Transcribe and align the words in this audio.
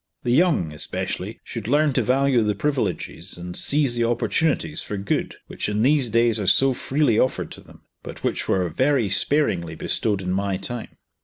The 0.23 0.31
young, 0.31 0.71
especially, 0.73 1.39
should 1.43 1.67
learn 1.67 1.93
to 1.93 2.01
value 2.01 2.41
the 2.41 2.55
privileges 2.55 3.37
and 3.37 3.55
seize 3.55 3.93
the 3.95 4.03
opportunities 4.03 4.81
for 4.81 4.97
good 4.97 5.35
which 5.45 5.69
in 5.69 5.83
these 5.83 6.09
days 6.09 6.39
are 6.39 6.47
so 6.47 6.73
freely 6.73 7.19
offered 7.19 7.51
to 7.51 7.61
them, 7.61 7.83
but 8.01 8.23
which 8.23 8.47
were 8.47 8.67
very 8.67 9.11
sparingly 9.11 9.75
bestowed 9.75 10.23
in 10.23 10.31
my 10.31 10.57
time. 10.57 10.97